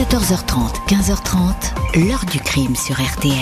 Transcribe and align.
14h30, 0.00 0.88
15h30, 0.88 2.08
l'heure 2.08 2.24
du 2.24 2.40
crime 2.40 2.74
sur 2.74 2.94
RTL. 2.94 3.34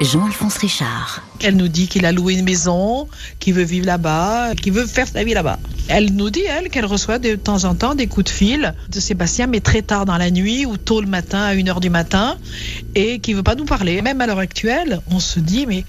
Jean-Alphonse 0.00 0.58
Richard. 0.58 1.24
Elle 1.42 1.56
nous 1.56 1.66
dit 1.66 1.88
qu'il 1.88 2.06
a 2.06 2.12
loué 2.12 2.34
une 2.34 2.44
maison, 2.44 3.08
qu'il 3.40 3.54
veut 3.54 3.64
vivre 3.64 3.86
là-bas, 3.86 4.54
qu'il 4.54 4.74
veut 4.74 4.86
faire 4.86 5.08
sa 5.08 5.24
vie 5.24 5.34
là-bas. 5.34 5.58
Elle 5.88 6.14
nous 6.14 6.30
dit, 6.30 6.44
elle, 6.44 6.68
qu'elle 6.68 6.86
reçoit 6.86 7.18
de 7.18 7.34
temps 7.34 7.64
en 7.64 7.74
temps 7.74 7.96
des 7.96 8.06
coups 8.06 8.26
de 8.26 8.30
fil 8.30 8.74
de 8.90 9.00
Sébastien, 9.00 9.48
mais 9.48 9.58
très 9.58 9.82
tard 9.82 10.06
dans 10.06 10.18
la 10.18 10.30
nuit 10.30 10.66
ou 10.66 10.76
tôt 10.76 11.00
le 11.00 11.08
matin, 11.08 11.42
à 11.42 11.52
1h 11.52 11.80
du 11.80 11.90
matin, 11.90 12.36
et 12.94 13.18
qui 13.18 13.34
veut 13.34 13.42
pas 13.42 13.56
nous 13.56 13.64
parler. 13.64 14.02
Même 14.02 14.20
à 14.20 14.28
l'heure 14.28 14.38
actuelle, 14.38 15.00
on 15.10 15.18
se 15.18 15.40
dit, 15.40 15.66
mais 15.66 15.84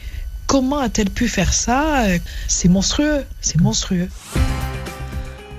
comment 0.48 0.80
a-t-elle 0.80 1.12
pu 1.12 1.28
faire 1.28 1.54
ça? 1.54 2.06
C'est 2.48 2.68
monstrueux, 2.68 3.26
c'est 3.42 3.62
monstrueux. 3.62 4.10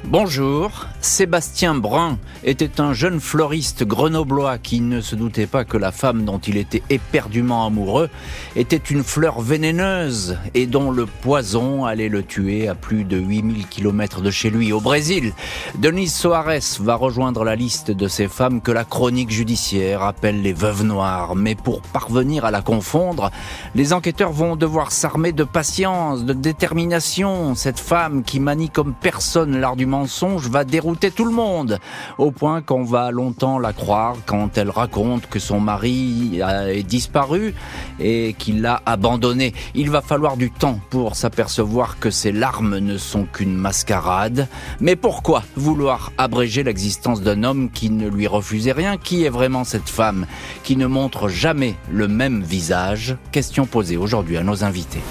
Bonjour, 0.06 0.86
Sébastien 1.04 1.74
Brun 1.74 2.18
était 2.44 2.80
un 2.80 2.94
jeune 2.94 3.20
floriste 3.20 3.84
grenoblois 3.84 4.56
qui 4.56 4.80
ne 4.80 5.02
se 5.02 5.14
doutait 5.14 5.46
pas 5.46 5.66
que 5.66 5.76
la 5.76 5.92
femme 5.92 6.24
dont 6.24 6.38
il 6.38 6.56
était 6.56 6.82
éperdument 6.88 7.66
amoureux 7.66 8.08
était 8.56 8.76
une 8.76 9.04
fleur 9.04 9.42
vénéneuse 9.42 10.38
et 10.54 10.66
dont 10.66 10.90
le 10.90 11.04
poison 11.04 11.84
allait 11.84 12.08
le 12.08 12.22
tuer 12.22 12.68
à 12.68 12.74
plus 12.74 13.04
de 13.04 13.18
8000 13.18 13.66
km 13.66 14.22
de 14.22 14.30
chez 14.30 14.48
lui 14.48 14.72
au 14.72 14.80
Brésil. 14.80 15.34
Denise 15.78 16.14
Soares 16.14 16.80
va 16.80 16.94
rejoindre 16.94 17.44
la 17.44 17.54
liste 17.54 17.90
de 17.90 18.08
ces 18.08 18.26
femmes 18.26 18.62
que 18.62 18.72
la 18.72 18.84
chronique 18.84 19.30
judiciaire 19.30 20.02
appelle 20.02 20.40
les 20.40 20.54
veuves 20.54 20.84
noires. 20.84 21.36
Mais 21.36 21.54
pour 21.54 21.82
parvenir 21.82 22.46
à 22.46 22.50
la 22.50 22.62
confondre, 22.62 23.30
les 23.74 23.92
enquêteurs 23.92 24.32
vont 24.32 24.56
devoir 24.56 24.90
s'armer 24.90 25.32
de 25.32 25.44
patience, 25.44 26.24
de 26.24 26.32
détermination. 26.32 27.54
Cette 27.54 27.78
femme 27.78 28.24
qui 28.24 28.40
manie 28.40 28.70
comme 28.70 28.94
personne 28.94 29.60
l'art 29.60 29.76
du 29.76 29.84
mensonge 29.84 30.48
va 30.48 30.64
tout 30.98 31.24
le 31.24 31.32
monde, 31.32 31.78
au 32.18 32.30
point 32.30 32.62
qu'on 32.62 32.84
va 32.84 33.10
longtemps 33.10 33.58
la 33.58 33.72
croire 33.72 34.16
quand 34.26 34.56
elle 34.58 34.70
raconte 34.70 35.28
que 35.28 35.38
son 35.38 35.60
mari 35.60 36.40
est 36.40 36.82
disparu 36.82 37.54
et 38.00 38.34
qu'il 38.38 38.62
l'a 38.62 38.82
abandonnée. 38.86 39.54
Il 39.74 39.90
va 39.90 40.00
falloir 40.00 40.36
du 40.36 40.50
temps 40.50 40.80
pour 40.90 41.16
s'apercevoir 41.16 41.98
que 41.98 42.10
ces 42.10 42.32
larmes 42.32 42.78
ne 42.78 42.98
sont 42.98 43.24
qu'une 43.24 43.54
mascarade. 43.54 44.48
Mais 44.80 44.96
pourquoi 44.96 45.42
vouloir 45.56 46.12
abréger 46.18 46.62
l'existence 46.62 47.22
d'un 47.22 47.44
homme 47.44 47.70
qui 47.70 47.90
ne 47.90 48.08
lui 48.08 48.26
refusait 48.26 48.72
rien? 48.72 48.96
Qui 48.96 49.24
est 49.24 49.30
vraiment 49.30 49.64
cette 49.64 49.88
femme 49.88 50.26
qui 50.62 50.76
ne 50.76 50.86
montre 50.86 51.28
jamais 51.28 51.74
le 51.90 52.08
même 52.08 52.42
visage? 52.42 53.16
Question 53.32 53.66
posée 53.66 53.96
aujourd'hui 53.96 54.36
à 54.36 54.42
nos 54.42 54.64
invités. 54.64 55.02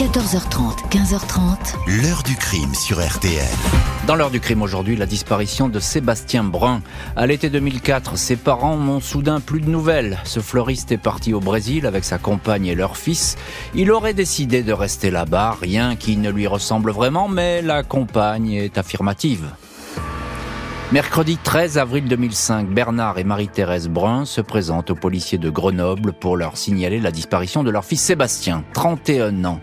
14h30, 0.00 0.88
15h30. 0.88 1.76
L'heure 2.02 2.22
du 2.22 2.34
crime 2.34 2.74
sur 2.74 3.06
RTL. 3.06 3.44
Dans 4.06 4.14
l'heure 4.14 4.30
du 4.30 4.40
crime 4.40 4.62
aujourd'hui, 4.62 4.96
la 4.96 5.04
disparition 5.04 5.68
de 5.68 5.78
Sébastien 5.78 6.42
Brun. 6.42 6.80
À 7.16 7.26
l'été 7.26 7.50
2004, 7.50 8.16
ses 8.16 8.36
parents 8.36 8.78
n'ont 8.78 9.00
soudain 9.00 9.40
plus 9.40 9.60
de 9.60 9.68
nouvelles. 9.68 10.18
Ce 10.24 10.40
fleuriste 10.40 10.90
est 10.90 10.96
parti 10.96 11.34
au 11.34 11.40
Brésil 11.40 11.84
avec 11.84 12.04
sa 12.04 12.16
compagne 12.16 12.64
et 12.64 12.74
leur 12.74 12.96
fils. 12.96 13.36
Il 13.74 13.92
aurait 13.92 14.14
décidé 14.14 14.62
de 14.62 14.72
rester 14.72 15.10
là-bas, 15.10 15.58
rien 15.60 15.96
qui 15.96 16.16
ne 16.16 16.30
lui 16.30 16.46
ressemble 16.46 16.92
vraiment, 16.92 17.28
mais 17.28 17.60
la 17.60 17.82
compagne 17.82 18.52
est 18.52 18.78
affirmative. 18.78 19.50
Mercredi 20.92 21.36
13 21.36 21.78
avril 21.78 22.06
2005, 22.06 22.66
Bernard 22.68 23.18
et 23.18 23.22
Marie-Thérèse 23.22 23.88
Brun 23.88 24.24
se 24.24 24.40
présentent 24.40 24.90
aux 24.90 24.96
policiers 24.96 25.38
de 25.38 25.48
Grenoble 25.48 26.12
pour 26.12 26.36
leur 26.36 26.56
signaler 26.56 26.98
la 26.98 27.12
disparition 27.12 27.62
de 27.62 27.70
leur 27.70 27.84
fils 27.84 28.00
Sébastien, 28.00 28.64
31 28.72 29.44
ans. 29.44 29.60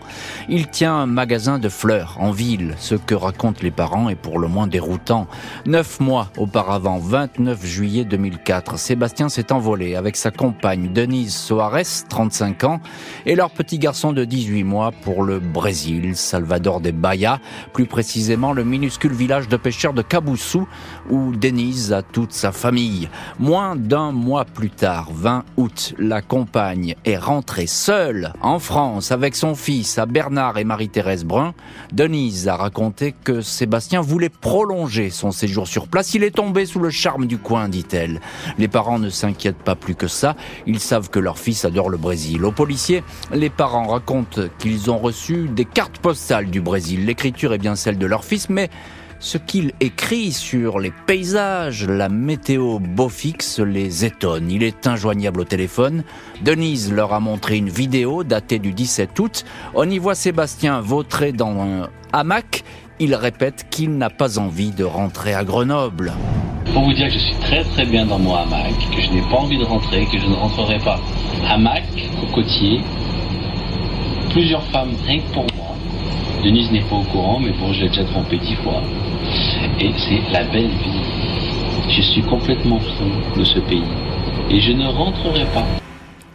Il 0.48 0.68
tient 0.68 0.94
un 0.94 1.04
magasin 1.04 1.58
de 1.58 1.68
fleurs 1.68 2.16
en 2.18 2.30
ville. 2.30 2.74
Ce 2.78 2.94
que 2.94 3.14
racontent 3.14 3.60
les 3.62 3.70
parents 3.70 4.08
est 4.08 4.14
pour 4.14 4.38
le 4.38 4.48
moins 4.48 4.66
déroutant. 4.66 5.26
Neuf 5.66 6.00
mois 6.00 6.30
auparavant, 6.38 6.98
29 6.98 7.62
juillet 7.62 8.06
2004, 8.06 8.78
Sébastien 8.78 9.28
s'est 9.28 9.52
envolé 9.52 9.96
avec 9.96 10.16
sa 10.16 10.30
compagne 10.30 10.94
Denise 10.94 11.36
Soares, 11.36 12.06
35 12.08 12.64
ans, 12.64 12.80
et 13.26 13.34
leur 13.34 13.50
petit 13.50 13.78
garçon 13.78 14.14
de 14.14 14.24
18 14.24 14.64
mois 14.64 14.92
pour 15.02 15.22
le 15.22 15.40
Brésil, 15.40 16.16
Salvador 16.16 16.80
de 16.80 16.90
Bahia, 16.90 17.38
plus 17.74 17.84
précisément 17.84 18.54
le 18.54 18.64
minuscule 18.64 19.12
village 19.12 19.48
de 19.48 19.58
pêcheurs 19.58 19.92
de 19.92 20.00
Caboussou, 20.00 20.66
Denise 21.36 21.92
a 21.92 22.02
toute 22.02 22.32
sa 22.32 22.52
famille. 22.52 23.08
Moins 23.38 23.76
d'un 23.76 24.12
mois 24.12 24.44
plus 24.44 24.70
tard, 24.70 25.08
20 25.12 25.44
août, 25.56 25.94
la 25.98 26.22
compagne 26.22 26.94
est 27.04 27.16
rentrée 27.16 27.66
seule 27.66 28.32
en 28.40 28.58
France 28.58 29.12
avec 29.12 29.36
son 29.36 29.54
fils 29.54 29.98
à 29.98 30.06
Bernard 30.06 30.58
et 30.58 30.64
Marie-Thérèse 30.64 31.24
Brun. 31.24 31.54
Denise 31.92 32.48
a 32.48 32.56
raconté 32.56 33.14
que 33.24 33.40
Sébastien 33.40 34.00
voulait 34.00 34.28
prolonger 34.28 35.10
son 35.10 35.30
séjour 35.30 35.66
sur 35.66 35.88
place. 35.88 36.14
Il 36.14 36.24
est 36.24 36.34
tombé 36.34 36.66
sous 36.66 36.80
le 36.80 36.90
charme 36.90 37.26
du 37.26 37.38
coin, 37.38 37.68
dit-elle. 37.68 38.20
Les 38.58 38.68
parents 38.68 38.98
ne 38.98 39.10
s'inquiètent 39.10 39.56
pas 39.56 39.74
plus 39.74 39.94
que 39.94 40.08
ça. 40.08 40.36
Ils 40.66 40.80
savent 40.80 41.10
que 41.10 41.18
leur 41.18 41.38
fils 41.38 41.64
adore 41.64 41.90
le 41.90 41.98
Brésil. 41.98 42.44
Aux 42.44 42.52
policiers, 42.52 43.02
les 43.32 43.50
parents 43.50 43.86
racontent 43.88 44.42
qu'ils 44.58 44.90
ont 44.90 44.98
reçu 44.98 45.48
des 45.48 45.64
cartes 45.64 45.98
postales 45.98 46.50
du 46.50 46.60
Brésil. 46.60 47.06
L'écriture 47.06 47.52
est 47.52 47.58
bien 47.58 47.76
celle 47.76 47.98
de 47.98 48.06
leur 48.06 48.24
fils, 48.24 48.48
mais 48.48 48.70
ce 49.20 49.36
qu'il 49.36 49.72
écrit 49.80 50.32
sur 50.32 50.78
les 50.78 50.92
paysages, 51.06 51.86
la 51.86 52.08
météo 52.08 52.78
beau 52.78 53.08
fixe 53.08 53.58
les 53.58 54.04
étonne. 54.04 54.50
Il 54.50 54.62
est 54.62 54.86
injoignable 54.86 55.40
au 55.40 55.44
téléphone. 55.44 56.04
Denise 56.42 56.92
leur 56.92 57.12
a 57.12 57.20
montré 57.20 57.56
une 57.56 57.68
vidéo 57.68 58.22
datée 58.22 58.60
du 58.60 58.72
17 58.72 59.18
août. 59.18 59.44
On 59.74 59.90
y 59.90 59.98
voit 59.98 60.14
Sébastien 60.14 60.80
vautrer 60.80 61.32
dans 61.32 61.60
un 61.60 61.88
hamac. 62.12 62.62
Il 63.00 63.14
répète 63.14 63.66
qu'il 63.70 63.96
n'a 63.96 64.10
pas 64.10 64.38
envie 64.38 64.70
de 64.70 64.84
rentrer 64.84 65.34
à 65.34 65.44
Grenoble. 65.44 66.12
Pour 66.72 66.84
vous 66.84 66.92
dire 66.92 67.08
que 67.08 67.14
je 67.14 67.18
suis 67.18 67.36
très 67.40 67.64
très 67.64 67.86
bien 67.86 68.06
dans 68.06 68.18
mon 68.18 68.34
hamac, 68.34 68.74
que 68.94 69.00
je 69.00 69.10
n'ai 69.10 69.22
pas 69.22 69.38
envie 69.38 69.58
de 69.58 69.64
rentrer, 69.64 70.06
que 70.06 70.18
je 70.18 70.26
ne 70.26 70.34
rentrerai 70.34 70.78
pas. 70.78 71.00
Hamac, 71.48 71.84
cocotier, 72.20 72.80
plusieurs 74.30 74.64
femmes 74.70 74.94
rien 75.04 75.20
que 75.22 75.32
pour 75.32 75.46
moi. 75.56 75.67
Denise 76.44 76.70
n'est 76.70 76.82
pas 76.82 76.96
au 76.96 77.02
courant, 77.02 77.40
mais 77.40 77.50
bon, 77.50 77.72
je 77.72 77.82
l'ai 77.82 77.88
déjà 77.88 78.04
trompé 78.04 78.38
dix 78.38 78.54
fois. 78.56 78.80
Et 79.80 79.90
c'est 79.96 80.22
la 80.32 80.44
belle 80.44 80.68
vie. 80.68 81.00
Je 81.88 82.00
suis 82.00 82.22
complètement 82.22 82.78
fou 82.78 83.38
de 83.38 83.44
ce 83.44 83.58
pays. 83.60 83.82
Et 84.50 84.60
je 84.60 84.72
ne 84.72 84.86
rentrerai 84.86 85.44
pas. 85.52 85.66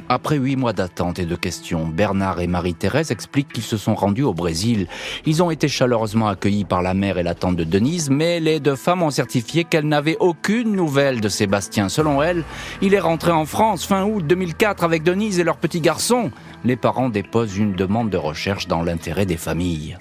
Après 0.09 0.37
huit 0.37 0.55
mois 0.55 0.73
d'attente 0.73 1.19
et 1.19 1.25
de 1.25 1.35
questions, 1.35 1.87
Bernard 1.87 2.41
et 2.41 2.47
Marie-Thérèse 2.47 3.11
expliquent 3.11 3.51
qu'ils 3.53 3.63
se 3.63 3.77
sont 3.77 3.95
rendus 3.95 4.23
au 4.23 4.33
Brésil. 4.33 4.87
Ils 5.25 5.41
ont 5.41 5.49
été 5.49 5.67
chaleureusement 5.67 6.27
accueillis 6.27 6.65
par 6.65 6.81
la 6.81 6.93
mère 6.93 7.17
et 7.17 7.23
la 7.23 7.35
tante 7.35 7.55
de 7.55 7.63
Denise, 7.63 8.09
mais 8.09 8.39
les 8.39 8.59
deux 8.59 8.75
femmes 8.75 9.03
ont 9.03 9.11
certifié 9.11 9.63
qu'elles 9.63 9.87
n'avaient 9.87 10.17
aucune 10.19 10.75
nouvelle 10.75 11.21
de 11.21 11.29
Sébastien. 11.29 11.89
Selon 11.89 12.21
elles, 12.21 12.43
il 12.81 12.93
est 12.93 12.99
rentré 12.99 13.31
en 13.31 13.45
France 13.45 13.85
fin 13.85 14.03
août 14.03 14.25
2004 14.27 14.83
avec 14.83 15.03
Denise 15.03 15.39
et 15.39 15.43
leur 15.43 15.57
petit 15.57 15.81
garçon. 15.81 16.31
Les 16.65 16.75
parents 16.75 17.09
déposent 17.09 17.57
une 17.57 17.73
demande 17.73 18.09
de 18.09 18.17
recherche 18.17 18.67
dans 18.67 18.83
l'intérêt 18.83 19.25
des 19.25 19.37
familles. 19.37 19.97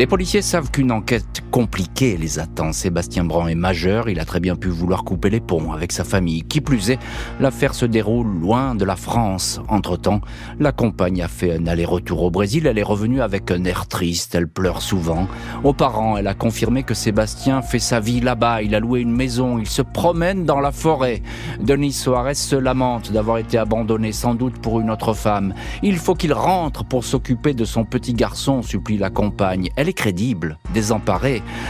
Les 0.00 0.06
policiers 0.06 0.40
savent 0.40 0.70
qu'une 0.70 0.92
enquête 0.92 1.42
compliquée 1.50 2.16
les 2.16 2.38
attend. 2.38 2.72
Sébastien 2.72 3.22
Brand 3.22 3.50
est 3.50 3.54
majeur, 3.54 4.08
il 4.08 4.18
a 4.18 4.24
très 4.24 4.40
bien 4.40 4.56
pu 4.56 4.68
vouloir 4.68 5.04
couper 5.04 5.28
les 5.28 5.40
ponts 5.40 5.72
avec 5.72 5.92
sa 5.92 6.04
famille. 6.04 6.42
Qui 6.42 6.62
plus 6.62 6.90
est, 6.90 6.98
l'affaire 7.38 7.74
se 7.74 7.84
déroule 7.84 8.26
loin 8.40 8.74
de 8.74 8.86
la 8.86 8.96
France. 8.96 9.60
Entre-temps, 9.68 10.22
la 10.58 10.72
compagne 10.72 11.20
a 11.20 11.28
fait 11.28 11.54
un 11.54 11.66
aller-retour 11.66 12.22
au 12.22 12.30
Brésil, 12.30 12.66
elle 12.66 12.78
est 12.78 12.82
revenue 12.82 13.20
avec 13.20 13.50
un 13.50 13.62
air 13.64 13.88
triste, 13.88 14.34
elle 14.34 14.48
pleure 14.48 14.80
souvent. 14.80 15.28
Aux 15.64 15.74
parents, 15.74 16.16
elle 16.16 16.28
a 16.28 16.34
confirmé 16.34 16.82
que 16.82 16.94
Sébastien 16.94 17.60
fait 17.60 17.78
sa 17.78 18.00
vie 18.00 18.20
là-bas, 18.20 18.62
il 18.62 18.74
a 18.74 18.80
loué 18.80 19.00
une 19.00 19.14
maison, 19.14 19.58
il 19.58 19.68
se 19.68 19.82
promène 19.82 20.46
dans 20.46 20.60
la 20.60 20.72
forêt. 20.72 21.20
Denis 21.60 21.92
Soares 21.92 22.36
se 22.36 22.56
lamente 22.56 23.12
d'avoir 23.12 23.36
été 23.36 23.58
abandonné 23.58 24.12
sans 24.12 24.34
doute 24.34 24.62
pour 24.62 24.80
une 24.80 24.90
autre 24.90 25.12
femme. 25.12 25.52
Il 25.82 25.98
faut 25.98 26.14
qu'il 26.14 26.32
rentre 26.32 26.86
pour 26.86 27.04
s'occuper 27.04 27.52
de 27.52 27.66
son 27.66 27.84
petit 27.84 28.14
garçon, 28.14 28.62
supplie 28.62 28.96
la 28.96 29.10
compagne. 29.10 29.68
Elle 29.76 29.89
est 29.90 29.92
crédible, 29.92 30.56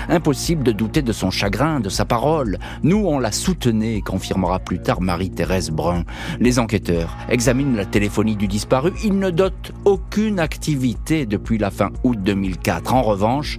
impossible 0.08 0.62
de 0.62 0.72
douter 0.72 1.00
de 1.00 1.12
son 1.12 1.30
chagrin, 1.30 1.80
de 1.80 1.88
sa 1.88 2.04
parole. 2.04 2.58
Nous, 2.82 2.98
on 2.98 3.18
la 3.18 3.32
soutenait, 3.32 4.02
confirmera 4.02 4.58
plus 4.58 4.78
tard 4.78 5.00
Marie-Thérèse 5.00 5.70
Brun. 5.70 6.04
Les 6.38 6.58
enquêteurs 6.58 7.16
examinent 7.30 7.76
la 7.76 7.86
téléphonie 7.86 8.36
du 8.36 8.46
disparu. 8.46 8.92
Ils 9.02 9.18
ne 9.18 9.30
dotent 9.30 9.72
aucune 9.86 10.38
activité 10.38 11.24
depuis 11.24 11.56
la 11.56 11.70
fin 11.70 11.90
août 12.04 12.18
2004. 12.22 12.94
En 12.94 13.02
revanche, 13.02 13.58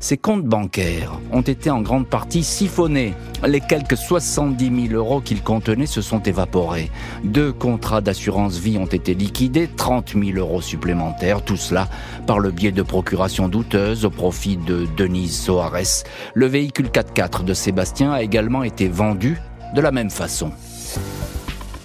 ses 0.00 0.16
comptes 0.16 0.44
bancaires 0.44 1.12
ont 1.30 1.42
été 1.42 1.70
en 1.70 1.82
grande 1.82 2.06
partie 2.06 2.42
siphonnés. 2.42 3.12
Les 3.46 3.60
quelques 3.60 3.98
70 3.98 4.88
000 4.88 4.94
euros 4.94 5.20
qu'ils 5.20 5.42
contenaient 5.42 5.86
se 5.86 6.00
sont 6.00 6.22
évaporés. 6.22 6.90
Deux 7.22 7.52
contrats 7.52 8.00
d'assurance 8.00 8.58
vie 8.58 8.78
ont 8.78 8.86
été 8.86 9.14
liquidés, 9.14 9.68
30 9.68 10.14
000 10.14 10.38
euros 10.38 10.62
supplémentaires, 10.62 11.44
tout 11.44 11.58
cela 11.58 11.88
par 12.26 12.38
le 12.38 12.50
biais 12.50 12.72
de 12.72 12.82
procurations 12.82 13.48
douteuses 13.48 14.06
au 14.06 14.10
profit 14.10 14.56
de 14.56 14.86
Denise 14.96 15.38
Soares. 15.38 16.04
Le 16.34 16.46
véhicule 16.46 16.88
4x4 16.88 17.44
de 17.44 17.54
Sébastien 17.54 18.12
a 18.12 18.22
également 18.22 18.62
été 18.62 18.88
vendu 18.88 19.38
de 19.74 19.80
la 19.82 19.92
même 19.92 20.10
façon. 20.10 20.50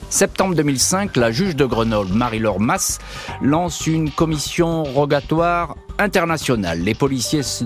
Septembre 0.09 0.56
2005, 0.56 1.17
la 1.17 1.31
juge 1.31 1.57
de 1.57 1.65
Grenoble, 1.65 2.13
Marie-Laure 2.13 2.62
Masse, 2.62 3.00
lance 3.41 3.85
une 3.85 4.09
commission 4.09 4.83
rogatoire 4.83 5.75
internationale. 5.97 6.80
Les 6.81 6.94
policiers 6.94 7.44
se, 7.44 7.65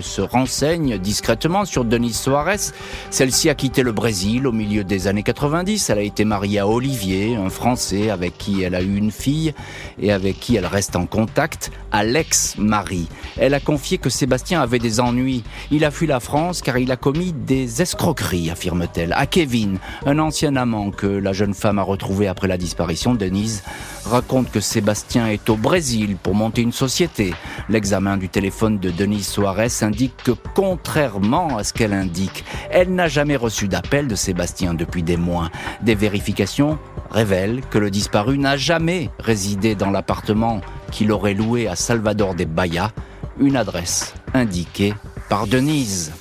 se 0.00 0.20
renseignent 0.20 0.98
discrètement 0.98 1.64
sur 1.64 1.84
Denise 1.84 2.18
Soares. 2.18 2.72
Celle-ci 3.10 3.48
a 3.48 3.54
quitté 3.54 3.82
le 3.82 3.92
Brésil 3.92 4.46
au 4.46 4.52
milieu 4.52 4.84
des 4.84 5.06
années 5.06 5.22
90. 5.22 5.90
Elle 5.90 5.98
a 5.98 6.02
été 6.02 6.24
mariée 6.24 6.58
à 6.58 6.68
Olivier, 6.68 7.36
un 7.36 7.50
Français 7.50 8.10
avec 8.10 8.36
qui 8.38 8.62
elle 8.62 8.74
a 8.74 8.82
eu 8.82 8.96
une 8.96 9.10
fille 9.10 9.54
et 9.98 10.12
avec 10.12 10.40
qui 10.40 10.56
elle 10.56 10.66
reste 10.66 10.96
en 10.96 11.06
contact, 11.06 11.70
Alex 11.92 12.56
Marie. 12.58 13.08
Elle 13.36 13.54
a 13.54 13.60
confié 13.60 13.98
que 13.98 14.10
Sébastien 14.10 14.60
avait 14.60 14.78
des 14.78 15.00
ennuis. 15.00 15.44
Il 15.70 15.84
a 15.84 15.90
fui 15.90 16.06
la 16.06 16.20
France 16.20 16.62
car 16.62 16.78
il 16.78 16.90
a 16.92 16.96
commis 16.96 17.32
des 17.32 17.82
escroqueries, 17.82 18.50
affirme-t-elle, 18.50 19.12
à 19.12 19.26
Kevin, 19.26 19.78
un 20.06 20.18
ancien 20.18 20.56
amant 20.56 20.90
que 20.90 21.06
la 21.06 21.32
jeune 21.32 21.54
femme 21.54 21.78
a 21.78 21.82
retrouvé 21.82 22.28
après 22.28 22.48
la 22.48 22.58
disparition. 22.58 23.14
Denise 23.14 23.62
raconte 24.04 24.50
que 24.50 24.60
Sébastien 24.60 25.28
est 25.28 25.48
au 25.48 25.56
Brésil 25.56 26.16
pour 26.22 26.34
monter 26.34 26.62
une 26.62 26.72
société. 26.72 27.32
L'examen 27.68 28.16
du 28.16 28.28
téléphone 28.28 28.78
de 28.78 28.90
Denise 28.90 29.26
Soares 29.26 29.82
indique 29.82 30.16
que 30.24 30.32
contrairement 30.54 31.56
à 31.56 31.64
ce 31.64 31.72
qu'elle 31.72 31.92
indique, 31.92 32.44
elle 32.70 32.94
n'a 32.94 33.08
jamais 33.08 33.36
reçu 33.36 33.68
d'appel 33.68 34.08
de 34.08 34.14
Sébastien 34.14 34.74
depuis 34.74 35.02
des 35.02 35.16
mois. 35.16 35.50
Des 35.82 35.94
vérifications 35.94 36.78
révèlent 37.10 37.62
que 37.70 37.78
le 37.78 37.90
disparu 37.90 38.38
n'a 38.38 38.56
jamais 38.56 39.10
résidé 39.18 39.74
dans 39.74 39.90
l'appartement 39.90 40.60
qu'il 40.90 41.12
aurait 41.12 41.34
loué 41.34 41.68
à 41.68 41.76
Salvador 41.76 42.34
de 42.34 42.44
Bahia, 42.44 42.90
une 43.38 43.56
adresse 43.56 44.14
indiquée 44.32 44.94
par 45.28 45.46
Denise. 45.46 46.12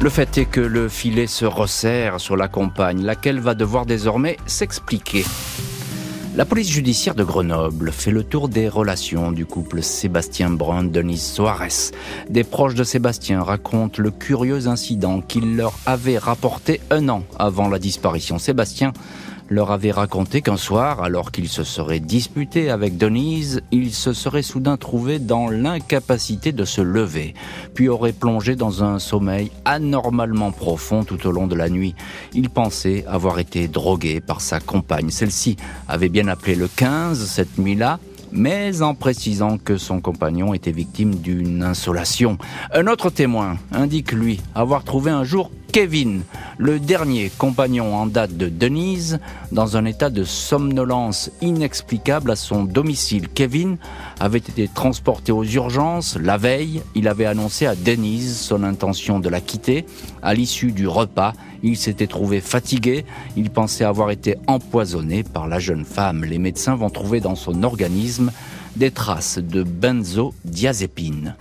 Le 0.00 0.10
fait 0.10 0.38
est 0.38 0.44
que 0.44 0.60
le 0.60 0.88
filet 0.88 1.26
se 1.26 1.44
resserre 1.44 2.20
sur 2.20 2.36
la 2.36 2.46
compagne, 2.46 3.02
laquelle 3.02 3.40
va 3.40 3.54
devoir 3.54 3.84
désormais 3.84 4.36
s'expliquer. 4.46 5.24
La 6.38 6.44
police 6.44 6.70
judiciaire 6.70 7.16
de 7.16 7.24
Grenoble 7.24 7.90
fait 7.90 8.12
le 8.12 8.22
tour 8.22 8.48
des 8.48 8.68
relations 8.68 9.32
du 9.32 9.44
couple 9.44 9.82
Sébastien 9.82 10.50
Brun-Denise 10.50 11.20
Soares. 11.20 11.90
Des 12.30 12.44
proches 12.44 12.76
de 12.76 12.84
Sébastien 12.84 13.42
racontent 13.42 14.00
le 14.00 14.12
curieux 14.12 14.68
incident 14.68 15.20
qu'il 15.20 15.56
leur 15.56 15.72
avait 15.84 16.16
rapporté 16.16 16.80
un 16.92 17.08
an 17.08 17.24
avant 17.40 17.68
la 17.68 17.80
disparition. 17.80 18.38
Sébastien 18.38 18.92
leur 19.50 19.70
avait 19.70 19.90
raconté 19.90 20.42
qu'un 20.42 20.56
soir, 20.56 21.02
alors 21.02 21.32
qu'il 21.32 21.48
se 21.48 21.64
serait 21.64 22.00
disputé 22.00 22.70
avec 22.70 22.96
Denise, 22.96 23.62
il 23.72 23.92
se 23.92 24.12
serait 24.12 24.42
soudain 24.42 24.76
trouvé 24.76 25.18
dans 25.18 25.48
l'incapacité 25.48 26.52
de 26.52 26.64
se 26.64 26.80
lever, 26.80 27.34
puis 27.74 27.88
aurait 27.88 28.12
plongé 28.12 28.56
dans 28.56 28.84
un 28.84 28.98
sommeil 28.98 29.50
anormalement 29.64 30.52
profond 30.52 31.04
tout 31.04 31.26
au 31.26 31.32
long 31.32 31.46
de 31.46 31.54
la 31.54 31.68
nuit. 31.68 31.94
Il 32.34 32.50
pensait 32.50 33.04
avoir 33.06 33.38
été 33.38 33.68
drogué 33.68 34.20
par 34.20 34.40
sa 34.40 34.60
compagne. 34.60 35.10
Celle-ci 35.10 35.56
avait 35.88 36.08
bien 36.08 36.28
appelé 36.28 36.54
le 36.54 36.68
15 36.68 37.26
cette 37.26 37.58
nuit-là, 37.58 37.98
mais 38.32 38.82
en 38.82 38.94
précisant 38.94 39.58
que 39.58 39.76
son 39.78 40.00
compagnon 40.00 40.54
était 40.54 40.72
victime 40.72 41.14
d'une 41.14 41.62
insolation. 41.62 42.38
Un 42.72 42.86
autre 42.86 43.10
témoin 43.10 43.56
indique 43.72 44.12
lui 44.12 44.40
avoir 44.54 44.84
trouvé 44.84 45.10
un 45.10 45.24
jour 45.24 45.50
Kevin, 45.72 46.22
le 46.56 46.80
dernier 46.80 47.30
compagnon 47.36 47.94
en 47.94 48.06
date 48.06 48.36
de 48.36 48.48
Denise, 48.48 49.20
dans 49.52 49.76
un 49.76 49.84
état 49.84 50.08
de 50.08 50.24
somnolence 50.24 51.30
inexplicable 51.42 52.30
à 52.30 52.36
son 52.36 52.64
domicile. 52.64 53.28
Kevin 53.28 53.76
avait 54.18 54.38
été 54.38 54.66
transporté 54.66 55.30
aux 55.30 55.44
urgences 55.44 56.16
la 56.16 56.38
veille. 56.38 56.82
Il 56.94 57.06
avait 57.06 57.26
annoncé 57.26 57.66
à 57.66 57.74
Denise 57.74 58.38
son 58.38 58.62
intention 58.64 59.20
de 59.20 59.28
la 59.28 59.40
quitter. 59.40 59.84
À 60.22 60.32
l'issue 60.32 60.72
du 60.72 60.88
repas, 60.88 61.34
il 61.62 61.76
s'était 61.76 62.06
trouvé 62.06 62.40
fatigué. 62.40 63.04
Il 63.36 63.50
pensait 63.50 63.84
avoir 63.84 64.10
été 64.10 64.36
empoisonné 64.46 65.22
par 65.22 65.48
la 65.48 65.58
jeune 65.58 65.84
femme. 65.84 66.24
Les 66.24 66.38
médecins 66.38 66.76
vont 66.76 66.90
trouver 66.90 67.20
dans 67.20 67.36
son 67.36 67.62
organisme 67.62 68.32
des 68.76 68.90
traces 68.90 69.38
de 69.38 69.62
benzodiazépine. 69.62 71.34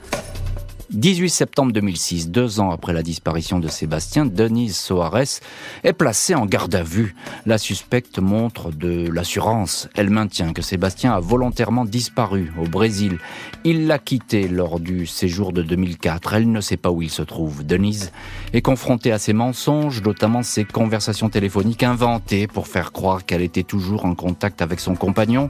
18 0.93 1.29
septembre 1.29 1.73
2006, 1.73 2.29
deux 2.29 2.61
ans 2.61 2.71
après 2.71 2.93
la 2.93 3.03
disparition 3.03 3.59
de 3.59 3.67
Sébastien, 3.67 4.25
Denise 4.25 4.77
Soares 4.77 5.41
est 5.83 5.91
placée 5.91 6.33
en 6.33 6.45
garde 6.45 6.73
à 6.75 6.83
vue. 6.83 7.13
La 7.45 7.57
suspecte 7.57 8.19
montre 8.19 8.71
de 8.71 9.11
l'assurance. 9.11 9.89
Elle 9.95 10.09
maintient 10.09 10.53
que 10.53 10.61
Sébastien 10.61 11.11
a 11.11 11.19
volontairement 11.19 11.83
disparu 11.83 12.53
au 12.57 12.69
Brésil. 12.69 13.17
Il 13.65 13.87
l'a 13.87 13.99
quitté 13.99 14.47
lors 14.47 14.79
du 14.79 15.05
séjour 15.07 15.51
de 15.51 15.61
2004. 15.61 16.35
Elle 16.35 16.49
ne 16.49 16.61
sait 16.61 16.77
pas 16.77 16.89
où 16.89 17.01
il 17.01 17.09
se 17.09 17.21
trouve. 17.21 17.65
Denise 17.65 18.13
est 18.53 18.61
confrontée 18.61 19.11
à 19.11 19.19
ses 19.19 19.33
mensonges, 19.33 20.01
notamment 20.01 20.41
ses 20.41 20.63
conversations 20.63 21.29
téléphoniques 21.29 21.83
inventées 21.83 22.47
pour 22.47 22.69
faire 22.69 22.93
croire 22.93 23.25
qu'elle 23.25 23.41
était 23.41 23.63
toujours 23.63 24.05
en 24.05 24.15
contact 24.15 24.61
avec 24.61 24.79
son 24.79 24.95
compagnon. 24.95 25.49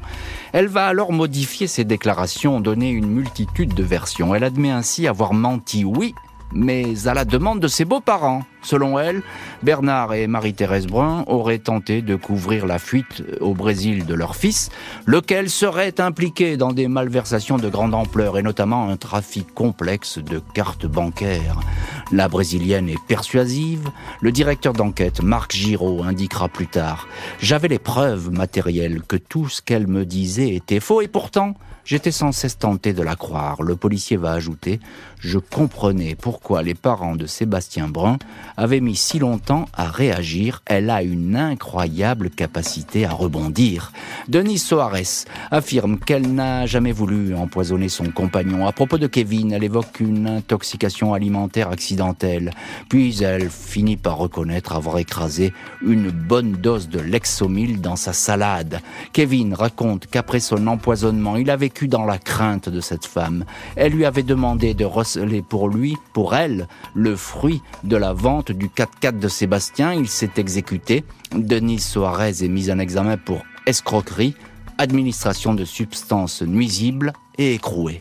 Elle 0.52 0.68
va 0.68 0.88
alors 0.88 1.14
modifier 1.14 1.68
ses 1.68 1.84
déclarations, 1.84 2.60
donner 2.60 2.90
une 2.90 3.08
multitude 3.08 3.76
de 3.76 3.84
versions. 3.84 4.34
Elle 4.34 4.44
admet 4.44 4.72
ainsi 4.72 5.06
avoir 5.06 5.27
menti, 5.34 5.84
oui, 5.84 6.14
mais 6.54 7.08
à 7.08 7.14
la 7.14 7.26
demande 7.26 7.60
de 7.60 7.68
ses 7.68 7.86
beaux-parents. 7.86 8.44
Selon 8.68 9.00
elle, 9.00 9.22
Bernard 9.64 10.14
et 10.14 10.28
Marie-Thérèse 10.28 10.88
Brun 10.88 11.24
auraient 11.28 11.58
tenté 11.58 12.02
de 12.02 12.18
couvrir 12.18 12.66
la 12.66 12.80
fuite 12.80 13.24
au 13.40 13.54
Brésil 13.54 14.06
de 14.06 14.14
leur 14.14 14.36
fils, 14.36 14.72
lequel 15.06 15.50
serait 15.50 16.02
impliqué 16.02 16.58
dans 16.58 16.74
des 16.74 16.90
malversations 16.90 17.56
de 17.56 17.70
grande 17.70 17.94
ampleur 17.94 18.38
et 18.38 18.44
notamment 18.44 18.90
un 18.90 18.98
trafic 18.98 19.54
complexe 19.54 20.18
de 20.18 20.42
cartes 20.54 20.86
bancaires? 20.86 21.62
La 22.12 22.28
brésilienne 22.28 22.90
est 22.90 23.02
persuasive. 23.08 23.90
Le 24.20 24.34
directeur 24.34 24.74
d'enquête, 24.74 25.24
Marc 25.24 25.54
Giraud, 25.54 26.04
indiquera 26.04 26.50
plus 26.50 26.68
tard 26.68 27.08
J'avais 27.40 27.70
les 27.70 27.80
preuves 27.80 28.32
matérielles 28.32 29.02
que 29.02 29.16
tout 29.16 29.48
ce 29.48 29.62
qu'elle 29.62 29.88
me 29.88 30.06
disait 30.06 30.54
était 30.54 30.82
faux 30.82 31.00
et 31.00 31.08
pourtant, 31.08 31.54
J'étais 31.88 32.12
sans 32.12 32.34
cesse 32.34 32.58
tenté 32.58 32.92
de 32.92 33.02
la 33.02 33.16
croire. 33.16 33.64
Le 33.64 33.78
policier 33.78 34.18
va 34.18 34.34
ajouter 34.34 34.82
Je 35.20 35.40
comprenais 35.40 36.16
pourquoi 36.16 36.62
les 36.62 36.74
parents 36.74 37.16
de 37.16 37.26
Sébastien 37.26 37.88
Brun 37.88 38.18
avaient 38.58 38.82
mis 38.82 38.98
si 38.98 39.20
longtemps 39.20 39.70
à 39.74 39.86
réagir. 39.86 40.62
Elle 40.66 40.90
a 40.90 41.04
une 41.04 41.38
incroyable 41.38 42.30
capacité 42.30 43.06
à 43.06 43.12
rebondir. 43.12 43.94
Denise 44.28 44.66
Soares 44.66 45.26
affirme 45.50 45.98
qu'elle 45.98 46.34
n'a 46.34 46.66
jamais 46.66 46.92
voulu 46.92 47.34
empoisonner 47.36 47.88
son 47.88 48.12
compagnon. 48.12 48.68
À 48.68 48.74
propos 48.74 48.98
de 48.98 49.08
Kevin, 49.08 49.54
elle 49.54 49.64
évoque 49.64 50.02
une 50.02 50.28
intoxication 50.28 51.14
alimentaire 51.14 51.70
accidentelle. 51.70 52.52
Puis 52.90 53.24
elle 53.24 53.50
finit 53.50 53.96
par 53.96 54.18
reconnaître 54.18 54.76
avoir 54.76 54.98
écrasé 54.98 55.54
une 55.82 56.12
bonne 56.12 56.52
dose 56.52 56.90
de 56.90 57.00
Lexomil 57.00 57.80
dans 57.80 57.96
sa 57.96 58.12
salade. 58.12 58.82
Kevin 59.14 59.54
raconte 59.54 60.08
qu'après 60.08 60.42
son 60.42 60.68
empoisonnement, 60.68 61.38
il 61.38 61.50
avait 61.50 61.72
dans 61.86 62.06
la 62.06 62.18
crainte 62.18 62.70
de 62.70 62.82
cette 62.82 63.06
femme. 63.06 63.46
Elle 63.76 63.92
lui 63.92 64.06
avait 64.06 64.24
demandé 64.24 64.74
de 64.74 64.86
receler 64.86 65.44
pour 65.44 65.70
lui, 65.70 65.96
pour 66.14 66.34
elle, 66.34 66.68
le 66.96 67.16
fruit 67.16 67.62
de 67.84 67.98
la 67.98 68.14
vente 68.14 68.47
du 68.52 68.68
4x4 68.68 69.20
de 69.20 69.28
Sébastien. 69.28 69.94
Il 69.94 70.08
s'est 70.08 70.32
exécuté. 70.38 71.04
Denise 71.34 71.86
Soares 71.86 72.44
est 72.44 72.48
mise 72.48 72.72
en 72.72 72.80
examen 72.80 73.18
pour 73.18 73.44
escroquerie, 73.66 74.36
administration 74.78 75.54
de 75.54 75.66
substances 75.66 76.42
nuisibles 76.42 77.14
et 77.38 77.54
écrouée. 77.54 78.00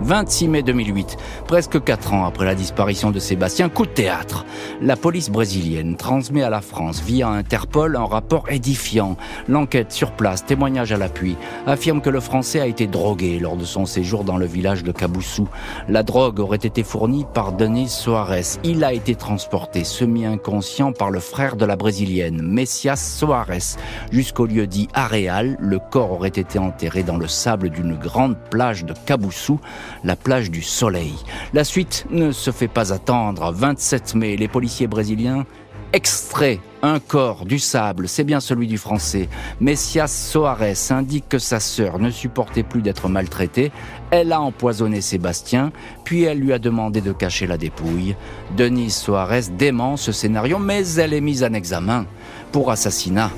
26 0.00 0.48
mai 0.48 0.62
2008, 0.62 1.16
presque 1.46 1.82
quatre 1.82 2.14
ans 2.14 2.24
après 2.24 2.44
la 2.44 2.54
disparition 2.54 3.10
de 3.10 3.18
Sébastien, 3.18 3.68
coup 3.68 3.86
de 3.86 3.90
théâtre. 3.90 4.44
La 4.80 4.96
police 4.96 5.30
brésilienne 5.30 5.96
transmet 5.96 6.42
à 6.42 6.50
la 6.50 6.60
France 6.60 7.02
via 7.02 7.28
Interpol 7.28 7.96
un 7.96 8.04
rapport 8.04 8.50
édifiant. 8.50 9.16
L'enquête 9.48 9.92
sur 9.92 10.12
place, 10.12 10.44
témoignage 10.44 10.92
à 10.92 10.96
l'appui, 10.96 11.36
affirme 11.66 12.00
que 12.00 12.10
le 12.10 12.20
Français 12.20 12.60
a 12.60 12.66
été 12.66 12.86
drogué 12.86 13.38
lors 13.38 13.56
de 13.56 13.64
son 13.64 13.86
séjour 13.86 14.24
dans 14.24 14.36
le 14.36 14.46
village 14.46 14.84
de 14.84 14.92
Caboussou. 14.92 15.48
La 15.88 16.02
drogue 16.02 16.40
aurait 16.40 16.56
été 16.56 16.82
fournie 16.82 17.26
par 17.34 17.52
Denis 17.52 17.88
Soares. 17.88 18.58
Il 18.64 18.84
a 18.84 18.92
été 18.92 19.14
transporté 19.14 19.84
semi-inconscient 19.84 20.92
par 20.92 21.10
le 21.10 21.20
frère 21.20 21.56
de 21.56 21.64
la 21.64 21.76
brésilienne, 21.76 22.40
Messias 22.42 23.18
Soares, 23.18 23.76
jusqu'au 24.12 24.46
lieu 24.46 24.66
dit 24.66 24.88
Areal. 24.94 25.56
Le 25.60 25.78
corps 25.78 26.12
aurait 26.12 26.28
été 26.28 26.58
enterré 26.58 27.02
dans 27.02 27.16
le 27.16 27.28
sable 27.28 27.70
d'une 27.70 27.96
grande 27.96 28.36
plage 28.50 28.84
de 28.84 28.94
Caboussou 29.06 29.60
la 30.04 30.16
plage 30.16 30.50
du 30.50 30.62
Soleil. 30.62 31.14
La 31.54 31.64
suite 31.64 32.06
ne 32.10 32.32
se 32.32 32.50
fait 32.50 32.68
pas 32.68 32.92
attendre. 32.92 33.52
27 33.52 34.14
mai, 34.14 34.36
les 34.36 34.48
policiers 34.48 34.86
brésiliens 34.86 35.44
extraient 35.92 36.60
un 36.82 37.00
corps 37.00 37.44
du 37.44 37.58
sable, 37.58 38.08
c'est 38.08 38.24
bien 38.24 38.40
celui 38.40 38.66
du 38.66 38.78
français. 38.78 39.28
Messias 39.60 40.08
Soares 40.08 40.90
indique 40.90 41.28
que 41.28 41.38
sa 41.38 41.60
sœur 41.60 41.98
ne 41.98 42.10
supportait 42.10 42.62
plus 42.62 42.82
d'être 42.82 43.08
maltraitée. 43.08 43.72
Elle 44.10 44.32
a 44.32 44.40
empoisonné 44.40 45.00
Sébastien, 45.00 45.72
puis 46.04 46.22
elle 46.22 46.38
lui 46.38 46.52
a 46.52 46.58
demandé 46.58 47.00
de 47.00 47.12
cacher 47.12 47.46
la 47.46 47.58
dépouille. 47.58 48.14
Denise 48.56 48.94
Soares 48.94 49.50
dément 49.56 49.96
ce 49.96 50.12
scénario, 50.12 50.58
mais 50.58 50.86
elle 50.94 51.14
est 51.14 51.20
mise 51.20 51.42
en 51.42 51.52
examen 51.52 52.06
pour 52.52 52.70
assassinat. 52.70 53.30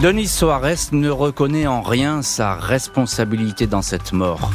Denise 0.00 0.30
Soares 0.30 0.92
ne 0.92 1.10
reconnaît 1.10 1.66
en 1.66 1.82
rien 1.82 2.22
sa 2.22 2.54
responsabilité 2.54 3.66
dans 3.66 3.82
cette 3.82 4.12
mort. 4.12 4.52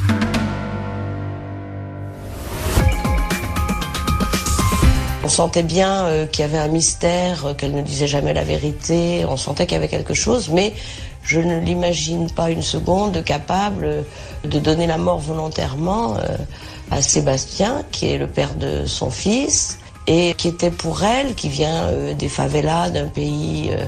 On 5.22 5.28
sentait 5.28 5.64
bien 5.64 6.06
euh, 6.06 6.26
qu'il 6.28 6.44
y 6.44 6.46
avait 6.46 6.58
un 6.58 6.70
mystère, 6.70 7.46
euh, 7.46 7.54
qu'elle 7.54 7.74
ne 7.76 7.82
disait 7.82 8.08
jamais 8.08 8.34
la 8.34 8.46
vérité, 8.46 9.26
on 9.28 9.36
sentait 9.36 9.66
qu'il 9.66 9.76
y 9.76 9.78
avait 9.78 9.90
quelque 9.90 10.14
chose, 10.14 10.50
mais 10.50 10.74
Je 11.24 11.40
ne 11.40 11.60
l'imagine 11.60 12.30
pas 12.30 12.50
une 12.50 12.62
seconde 12.62 13.24
capable 13.24 14.04
de 14.44 14.60
donner 14.60 14.88
la 14.88 14.98
mort 14.98 15.20
volontairement 15.20 16.18
euh, 16.18 16.38
à 16.92 17.02
Sébastien, 17.02 17.84
qui 17.92 18.08
est 18.12 18.18
le 18.18 18.28
père 18.28 18.56
de 18.56 18.86
son 18.86 19.10
fils, 19.10 19.80
et 20.08 20.34
qui 20.36 20.50
était 20.50 20.72
pour 20.72 21.04
elle, 21.04 21.34
qui 21.36 21.50
vient 21.50 21.86
euh, 21.86 22.14
des 22.14 22.28
favelas 22.28 22.90
d'un 22.90 23.08
pays 23.08 23.70
euh, 23.72 23.86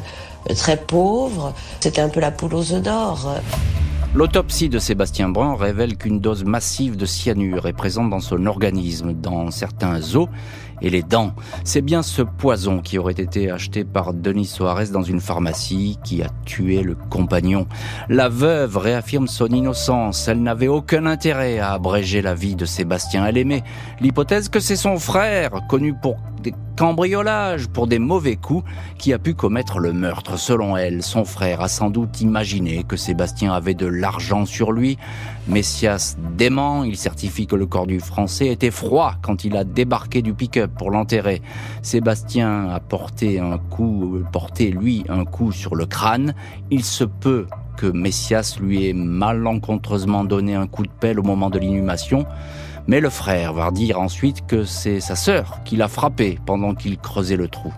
très 0.54 0.78
pauvre, 0.78 1.54
c'était 1.80 2.02
un 2.02 2.10
peu 2.10 2.20
la 2.20 2.32
poule 2.32 2.54
aux 2.54 2.74
œufs 2.74 2.82
d'or. 2.82 3.36
L'autopsie 4.14 4.70
de 4.70 4.80
Sébastien 4.80 5.28
Brun 5.28 5.58
révèle 5.58 5.98
qu'une 5.98 6.22
dose 6.22 6.46
massive 6.46 6.96
de 6.96 7.06
cyanure 7.06 7.68
est 7.68 7.74
présente 7.74 8.10
dans 8.10 8.22
son 8.22 8.46
organisme, 8.46 9.12
dans 9.12 9.52
certains 9.52 10.16
os 10.16 10.30
et 10.82 10.89
les 10.89 11.03
dents. 11.03 11.34
C'est 11.63 11.82
bien 11.82 12.03
ce 12.03 12.22
poison 12.22 12.79
qui 12.79 12.98
aurait 12.98 13.13
été 13.13 13.51
acheté 13.51 13.84
par 13.84 14.13
Denis 14.13 14.46
Soares 14.46 14.89
dans 14.91 15.03
une 15.03 15.22
pharmacie 15.22 15.98
qui 16.03 16.22
a 16.22 16.27
tué 16.46 16.82
le 16.82 16.96
compagnon. 16.96 17.67
La 18.10 18.29
veuve 18.29 18.77
réaffirme 18.77 19.27
son 19.27 19.48
innocence. 19.48 20.27
Elle 20.27 20.41
n'avait 20.41 20.67
aucun 20.67 21.05
intérêt 21.05 21.60
à 21.60 21.74
abréger 21.74 22.22
la 22.22 22.34
vie 22.34 22.55
de 22.55 22.65
Sébastien. 22.65 23.25
Elle 23.25 23.38
aimait 23.38 23.63
l'hypothèse 24.00 24.50
que 24.50 24.60
c'est 24.60 24.75
son 24.75 24.98
frère, 24.98 25.62
connu 25.67 25.94
pour 25.94 26.17
des 26.41 26.53
cambriolages, 26.77 27.67
pour 27.67 27.88
des 27.88 28.00
mauvais 28.00 28.36
coups, 28.36 28.63
qui 29.00 29.13
a 29.13 29.20
pu 29.20 29.34
commettre 29.34 29.79
le 29.79 29.94
meurtre. 29.94 30.38
Selon 30.38 30.77
elle, 30.77 31.01
son 31.01 31.25
frère 31.25 31.62
a 31.62 31.67
sans 31.67 31.89
doute 31.89 32.22
imaginé 32.22 32.84
que 32.84 32.98
Sébastien 32.98 33.51
avait 33.51 33.74
de 33.74 33.88
l'argent 33.88 34.46
sur 34.46 34.72
lui. 34.72 34.98
Messias 35.48 36.17
dément, 36.38 36.84
il 36.84 36.98
certifie 36.98 37.48
que 37.48 37.55
le 37.55 37.65
corps 37.65 37.88
du 37.88 38.00
Français 38.00 38.48
était 38.48 38.72
froid 38.72 39.15
quand 39.22 39.44
il 39.44 39.58
a 39.58 39.63
débarqué 39.63 40.22
du 40.22 40.34
pour 40.68 40.92
l'enterrer. 40.92 41.42
Sébastien 41.82 42.70
a 42.70 42.80
porté 42.80 43.40
un 43.40 43.58
coup, 43.58 44.20
porté 44.32 44.72
lui 44.72 45.06
un 45.10 45.26
coup 45.26 45.52
sur 45.52 45.76
le 45.76 45.86
crâne. 45.86 46.34
Il 46.72 46.84
se 46.84 47.04
peut 47.04 47.48
que 47.78 47.88
Messias 47.88 48.58
lui 48.60 48.88
ait 48.88 48.94
malencontreusement 48.94 50.24
donné 50.24 50.56
un 50.56 50.68
coup 50.68 50.84
de 50.84 50.92
pelle 51.00 51.20
au 51.20 51.24
moment 51.24 51.50
de 51.50 51.60
l'inhumation. 51.60 52.26
Mais 52.88 53.00
le 53.00 53.10
frère 53.10 53.54
va 53.54 53.72
dire 53.72 54.00
ensuite 54.00 54.46
que 54.46 54.64
c'est 54.64 55.00
sa 55.00 55.16
sœur 55.16 55.60
qui 55.66 55.76
l'a 55.76 55.88
frappé 55.88 56.40
pendant 56.46 56.76
qu'il 56.76 56.98
creusait 56.98 57.38
le 57.38 57.48
trou. 57.48 57.74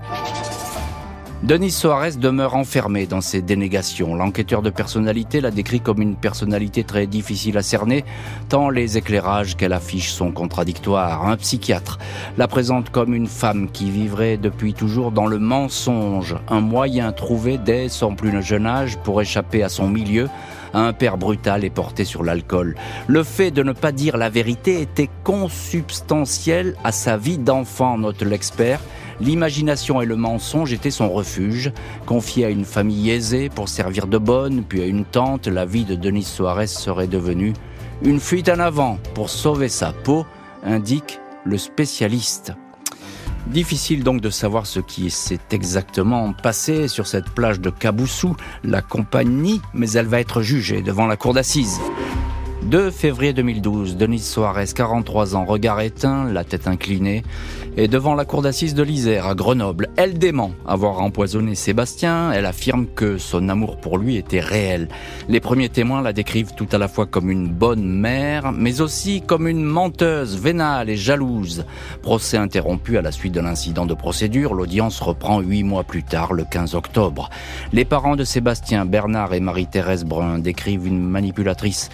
Denis 1.44 1.70
Soares 1.70 2.18
demeure 2.18 2.56
enfermé 2.56 3.06
dans 3.06 3.22
ses 3.22 3.44
dénégations. 3.44 4.16
L'enquêteur 4.16 4.64
de 4.64 4.72
personnalité 4.72 5.40
la 5.40 5.52
décrit 5.52 5.80
comme 5.80 6.02
une 6.02 6.16
personnalité 6.16 6.84
très 6.84 7.06
difficile 7.06 7.60
à 7.60 7.62
cerner, 7.62 8.06
tant 8.50 8.72
les 8.72 8.98
éclairages 8.98 9.56
qu'elle 9.56 9.74
affiche 9.74 10.10
sont 10.10 10.32
contradictoires. 10.32 11.28
Un 11.28 11.38
psychiatre 11.38 12.00
la 12.38 12.48
présente 12.48 12.90
comme 12.90 13.14
une 13.14 13.28
femme 13.28 13.70
qui 13.72 13.92
vivrait 13.92 14.38
depuis 14.38 14.74
toujours 14.74 15.12
dans 15.12 15.28
le 15.28 15.38
mensonge, 15.38 16.36
un 16.50 16.60
moyen 16.60 17.12
trouvé 17.12 17.60
dès 17.60 17.88
son 17.88 18.16
plus 18.16 18.42
jeune 18.42 18.66
âge 18.66 18.98
pour 18.98 19.22
échapper 19.22 19.62
à 19.62 19.70
son 19.70 19.88
milieu, 19.88 20.30
à 20.74 20.80
un 20.80 20.94
père 20.94 21.18
brutal 21.18 21.64
et 21.64 21.70
porté 21.70 22.04
sur 22.04 22.24
l'alcool. 22.24 22.76
Le 23.06 23.24
fait 23.24 23.52
de 23.52 23.62
ne 23.62 23.74
pas 23.74 23.92
dire 23.92 24.18
la 24.18 24.30
vérité 24.30 24.82
était 24.82 25.10
consubstantiel 25.24 26.76
à 26.84 26.92
sa 26.92 27.16
vie 27.16 27.38
d'enfant, 27.38 28.00
note 28.00 28.24
l'expert, 28.24 28.80
L'imagination 29.20 30.02
et 30.02 30.06
le 30.06 30.16
mensonge 30.16 30.74
étaient 30.74 30.92
son 30.92 31.10
refuge. 31.10 31.72
Confié 32.06 32.46
à 32.46 32.50
une 32.50 32.66
famille 32.66 33.10
aisée 33.10 33.50
pour 33.50 33.70
servir 33.70 34.08
de 34.08 34.18
bonne, 34.18 34.64
puis 34.64 34.82
à 34.82 34.86
une 34.86 35.06
tante, 35.06 35.48
la 35.48 35.66
vie 35.66 35.86
de 35.86 35.96
Denis 35.96 36.24
Soares 36.24 36.68
serait 36.68 37.08
devenue 37.08 37.54
une 38.04 38.20
fuite 38.20 38.50
en 38.50 38.60
avant 38.60 39.00
pour 39.16 39.30
sauver 39.30 39.70
sa 39.70 39.92
peau, 39.92 40.26
indique 40.64 41.20
le 41.46 41.58
spécialiste. 41.58 42.54
Difficile 43.48 44.04
donc 44.04 44.20
de 44.22 44.30
savoir 44.30 44.66
ce 44.68 44.80
qui 44.82 45.10
s'est 45.10 45.40
exactement 45.52 46.34
passé 46.34 46.88
sur 46.88 47.08
cette 47.08 47.30
plage 47.30 47.62
de 47.62 47.70
Caboussou. 47.70 48.36
La 48.64 48.82
compagnie, 48.82 49.62
mais 49.74 49.90
elle 49.92 50.06
va 50.06 50.20
être 50.20 50.42
jugée 50.42 50.82
devant 50.82 51.08
la 51.08 51.16
cour 51.16 51.34
d'assises. 51.34 51.80
2 52.70 52.92
février 52.92 53.32
2012, 53.32 53.96
Denise 53.96 54.28
Soares, 54.28 54.74
43 54.76 55.38
ans, 55.38 55.46
regard 55.46 55.80
éteint, 55.80 56.26
la 56.30 56.44
tête 56.44 56.68
inclinée, 56.68 57.24
est 57.78 57.88
devant 57.88 58.14
la 58.14 58.26
cour 58.26 58.42
d'assises 58.42 58.74
de 58.74 58.84
l'Isère 58.84 59.26
à 59.26 59.36
Grenoble. 59.36 59.88
Elle 59.96 60.20
dément 60.20 60.52
avoir 60.66 61.00
empoisonné 61.00 61.56
Sébastien, 61.56 62.34
elle 62.34 62.46
affirme 62.46 62.86
que 62.88 63.18
son 63.18 63.48
amour 63.48 63.78
pour 63.78 63.98
lui 63.98 64.18
était 64.18 64.42
réel. 64.42 64.90
Les 65.30 65.40
premiers 65.40 65.70
témoins 65.70 66.02
la 66.02 66.12
décrivent 66.12 66.56
tout 66.56 66.68
à 66.74 66.78
la 66.78 66.90
fois 66.90 67.06
comme 67.06 67.32
une 67.32 67.48
bonne 67.48 67.88
mère, 67.88 68.52
mais 68.52 68.82
aussi 68.82 69.22
comme 69.22 69.48
une 69.48 69.64
menteuse, 69.64 70.38
vénale 70.38 70.90
et 70.90 70.98
jalouse. 70.98 71.64
Procès 72.02 72.36
interrompu 72.36 72.98
à 72.98 73.02
la 73.02 73.14
suite 73.14 73.34
de 73.34 73.40
l'incident 73.40 73.86
de 73.86 73.94
procédure, 73.94 74.54
l'audience 74.54 75.00
reprend 75.00 75.40
huit 75.40 75.64
mois 75.64 75.86
plus 75.86 76.04
tard, 76.04 76.34
le 76.34 76.44
15 76.44 76.76
octobre. 76.76 77.30
Les 77.72 77.86
parents 77.86 78.18
de 78.18 78.26
Sébastien, 78.26 78.84
Bernard 78.84 79.34
et 79.34 79.40
Marie-Thérèse 79.40 80.04
Brun 80.04 80.40
décrivent 80.40 80.86
une 80.86 81.02
manipulatrice. 81.02 81.90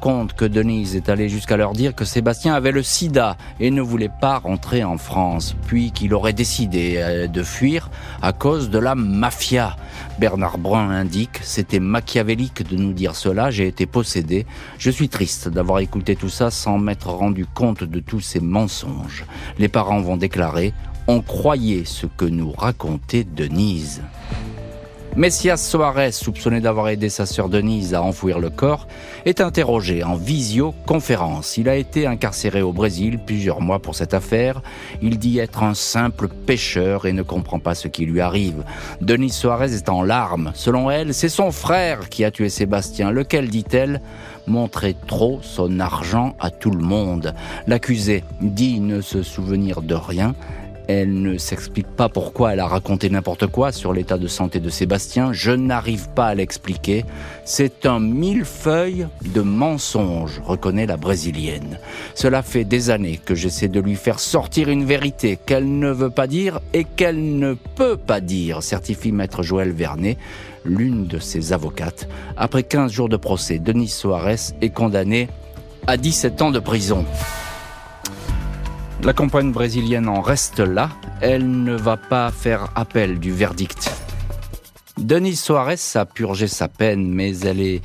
Raconte 0.00 0.32
que 0.32 0.46
Denise 0.46 0.96
est 0.96 1.10
allée 1.10 1.28
jusqu'à 1.28 1.58
leur 1.58 1.74
dire 1.74 1.94
que 1.94 2.06
Sébastien 2.06 2.54
avait 2.54 2.72
le 2.72 2.82
sida 2.82 3.36
et 3.60 3.70
ne 3.70 3.82
voulait 3.82 4.08
pas 4.08 4.38
rentrer 4.38 4.82
en 4.82 4.96
France, 4.96 5.54
puis 5.66 5.92
qu'il 5.92 6.14
aurait 6.14 6.32
décidé 6.32 6.94
euh, 6.96 7.26
de 7.26 7.42
fuir 7.42 7.90
à 8.22 8.32
cause 8.32 8.70
de 8.70 8.78
la 8.78 8.94
mafia. 8.94 9.76
Bernard 10.18 10.56
Brun 10.56 10.88
indique, 10.88 11.40
c'était 11.42 11.80
machiavélique 11.80 12.66
de 12.66 12.76
nous 12.76 12.94
dire 12.94 13.14
cela, 13.14 13.50
j'ai 13.50 13.66
été 13.66 13.84
possédé. 13.84 14.46
Je 14.78 14.90
suis 14.90 15.10
triste 15.10 15.50
d'avoir 15.50 15.80
écouté 15.80 16.16
tout 16.16 16.30
ça 16.30 16.50
sans 16.50 16.78
m'être 16.78 17.10
rendu 17.10 17.44
compte 17.44 17.84
de 17.84 18.00
tous 18.00 18.20
ces 18.20 18.40
mensonges. 18.40 19.26
Les 19.58 19.68
parents 19.68 20.00
vont 20.00 20.16
déclarer, 20.16 20.72
on 21.08 21.20
croyait 21.20 21.84
ce 21.84 22.06
que 22.06 22.24
nous 22.24 22.52
racontait 22.52 23.24
Denise. 23.24 24.00
Messias 25.16 25.56
Soares, 25.56 26.12
soupçonné 26.12 26.60
d'avoir 26.60 26.88
aidé 26.88 27.08
sa 27.08 27.26
sœur 27.26 27.48
Denise 27.48 27.94
à 27.94 28.02
enfouir 28.02 28.38
le 28.38 28.48
corps, 28.48 28.86
est 29.24 29.40
interrogé 29.40 30.04
en 30.04 30.14
visioconférence. 30.14 31.56
Il 31.56 31.68
a 31.68 31.74
été 31.74 32.06
incarcéré 32.06 32.62
au 32.62 32.72
Brésil 32.72 33.18
plusieurs 33.18 33.60
mois 33.60 33.80
pour 33.80 33.96
cette 33.96 34.14
affaire. 34.14 34.62
Il 35.02 35.18
dit 35.18 35.40
être 35.40 35.64
un 35.64 35.74
simple 35.74 36.28
pêcheur 36.28 37.06
et 37.06 37.12
ne 37.12 37.22
comprend 37.22 37.58
pas 37.58 37.74
ce 37.74 37.88
qui 37.88 38.06
lui 38.06 38.20
arrive. 38.20 38.62
Denise 39.00 39.34
Soares 39.34 39.74
est 39.74 39.88
en 39.88 40.02
larmes. 40.02 40.52
Selon 40.54 40.90
elle, 40.90 41.12
c'est 41.12 41.28
son 41.28 41.50
frère 41.50 42.08
qui 42.08 42.24
a 42.24 42.30
tué 42.30 42.48
Sébastien, 42.48 43.10
lequel, 43.10 43.48
dit-elle, 43.48 44.00
montrait 44.46 44.96
trop 45.08 45.40
son 45.42 45.80
argent 45.80 46.36
à 46.38 46.50
tout 46.50 46.70
le 46.70 46.84
monde. 46.84 47.34
L'accusé 47.66 48.22
dit 48.40 48.78
ne 48.78 49.00
se 49.00 49.24
souvenir 49.24 49.82
de 49.82 49.94
rien 49.94 50.34
elle 50.90 51.22
ne 51.22 51.38
s'explique 51.38 51.86
pas 51.86 52.08
pourquoi 52.08 52.52
elle 52.52 52.60
a 52.60 52.66
raconté 52.66 53.10
n'importe 53.10 53.46
quoi 53.46 53.70
sur 53.70 53.92
l'état 53.92 54.18
de 54.18 54.26
santé 54.26 54.58
de 54.58 54.70
Sébastien. 54.70 55.32
Je 55.32 55.52
n'arrive 55.52 56.08
pas 56.10 56.26
à 56.26 56.34
l'expliquer. 56.34 57.04
C'est 57.44 57.86
un 57.86 58.00
millefeuille 58.00 59.06
de 59.34 59.40
mensonges, 59.40 60.40
reconnaît 60.44 60.86
la 60.86 60.96
brésilienne. 60.96 61.78
Cela 62.14 62.42
fait 62.42 62.64
des 62.64 62.90
années 62.90 63.20
que 63.24 63.34
j'essaie 63.34 63.68
de 63.68 63.80
lui 63.80 63.94
faire 63.94 64.18
sortir 64.18 64.68
une 64.68 64.84
vérité 64.84 65.38
qu'elle 65.46 65.78
ne 65.78 65.90
veut 65.90 66.10
pas 66.10 66.26
dire 66.26 66.60
et 66.72 66.84
qu'elle 66.84 67.38
ne 67.38 67.54
peut 67.76 67.96
pas 67.96 68.20
dire, 68.20 68.62
certifie 68.62 69.12
maître 69.12 69.42
Joël 69.42 69.70
Vernet, 69.70 70.18
l'une 70.64 71.06
de 71.06 71.18
ses 71.18 71.52
avocates. 71.52 72.08
Après 72.36 72.64
15 72.64 72.90
jours 72.90 73.08
de 73.08 73.16
procès, 73.16 73.58
Denis 73.58 73.88
Soares 73.88 74.52
est 74.60 74.70
condamné 74.70 75.28
à 75.86 75.96
17 75.96 76.42
ans 76.42 76.50
de 76.50 76.58
prison. 76.58 77.04
La 79.02 79.14
campagne 79.14 79.50
brésilienne 79.50 80.08
en 80.08 80.20
reste 80.20 80.60
là. 80.60 80.90
Elle 81.22 81.62
ne 81.64 81.74
va 81.74 81.96
pas 81.96 82.30
faire 82.30 82.68
appel 82.74 83.18
du 83.18 83.32
verdict. 83.32 83.90
Denise 85.00 85.40
Soares 85.40 85.96
a 85.96 86.04
purgé 86.04 86.46
sa 86.46 86.68
peine, 86.68 87.08
mais 87.08 87.36
elle 87.40 87.60
est 87.60 87.82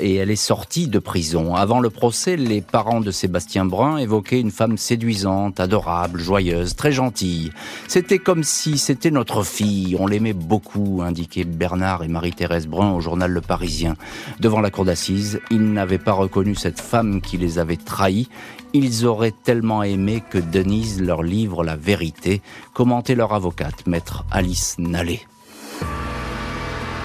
et 0.00 0.36
sortie 0.36 0.88
de 0.88 0.98
prison. 0.98 1.54
Avant 1.54 1.80
le 1.80 1.90
procès, 1.90 2.36
les 2.36 2.62
parents 2.62 3.00
de 3.00 3.10
Sébastien 3.10 3.64
Brun 3.64 3.98
évoquaient 3.98 4.40
une 4.40 4.50
femme 4.50 4.78
séduisante, 4.78 5.60
adorable, 5.60 6.18
joyeuse, 6.18 6.76
très 6.76 6.92
gentille. 6.92 7.52
C'était 7.86 8.18
comme 8.18 8.42
si 8.42 8.78
c'était 8.78 9.10
notre 9.10 9.42
fille. 9.42 9.96
On 9.98 10.06
l'aimait 10.06 10.32
beaucoup, 10.32 11.02
indiquaient 11.04 11.44
Bernard 11.44 12.04
et 12.04 12.08
Marie-Thérèse 12.08 12.66
Brun 12.66 12.92
au 12.92 13.00
journal 13.00 13.30
Le 13.30 13.40
Parisien. 13.40 13.96
Devant 14.40 14.60
la 14.60 14.70
cour 14.70 14.86
d'assises, 14.86 15.40
ils 15.50 15.72
n'avaient 15.72 15.98
pas 15.98 16.12
reconnu 16.12 16.54
cette 16.54 16.80
femme 16.80 17.20
qui 17.20 17.36
les 17.36 17.58
avait 17.58 17.76
trahis. 17.76 18.28
Ils 18.72 19.04
auraient 19.04 19.34
tellement 19.44 19.82
aimé 19.82 20.22
que 20.30 20.38
Denise 20.38 21.02
leur 21.02 21.22
livre 21.22 21.64
la 21.64 21.76
vérité, 21.76 22.40
commentait 22.72 23.14
leur 23.14 23.34
avocate, 23.34 23.86
maître 23.86 24.24
Alice 24.30 24.76
Nallet. 24.78 25.20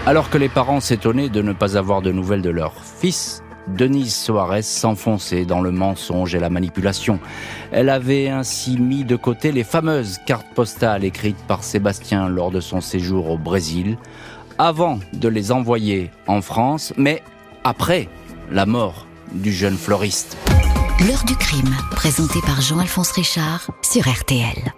Alors 0.08 0.32
que 0.32 0.40
les 0.40 0.50
parents 0.50 0.80
s'étonnaient 0.80 1.30
de 1.30 1.44
ne 1.44 1.54
pas 1.54 1.78
avoir 1.78 2.02
de 2.02 2.12
nouvelles 2.12 2.42
de 2.42 2.50
leur 2.50 2.74
fils, 2.84 3.44
Denise 3.68 4.16
Soares 4.16 4.64
s'enfonçait 4.64 5.46
dans 5.46 5.62
le 5.62 5.72
mensonge 5.72 6.34
et 6.34 6.40
la 6.40 6.50
manipulation. 6.50 7.20
Elle 7.72 7.90
avait 7.90 8.28
ainsi 8.28 8.80
mis 8.80 9.04
de 9.04 9.16
côté 9.16 9.52
les 9.52 9.64
fameuses 9.64 10.18
cartes 10.26 10.48
postales 10.56 11.04
écrites 11.04 11.38
par 11.48 11.64
Sébastien 11.64 12.30
lors 12.30 12.50
de 12.50 12.60
son 12.60 12.82
séjour 12.82 13.30
au 13.30 13.38
Brésil, 13.38 13.98
avant 14.58 15.00
de 15.14 15.28
les 15.28 15.52
envoyer 15.52 16.10
en 16.26 16.42
France, 16.42 16.94
mais 16.98 17.22
après 17.64 18.10
la 18.52 18.66
mort 18.66 19.06
du 19.32 19.54
jeune 19.54 19.78
fleuriste. 19.78 20.36
L'heure 21.08 21.24
du 21.26 21.36
crime, 21.36 21.76
présenté 21.92 22.40
par 22.42 22.60
Jean-Alphonse 22.60 23.12
Richard 23.12 23.70
sur 23.84 24.10
RTL. 24.10 24.74